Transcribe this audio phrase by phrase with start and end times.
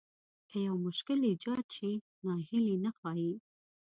[0.49, 1.91] که يو مشکل ايجاد شي
[2.25, 3.33] ناهيلي نه ښايي.